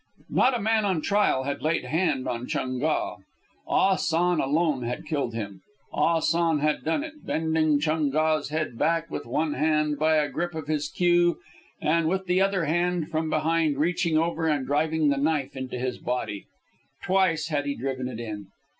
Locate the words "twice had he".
17.03-17.75